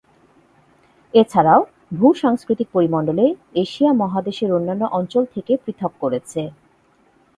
[1.13, 1.61] এছাড়াও,
[1.93, 3.25] ভূ-সাংস্কৃতিক পরিমণ্ডলে
[3.55, 6.41] এশিয়া মহাদেশের অন্যান্য অঞ্চল থেকে পৃথক করেছে।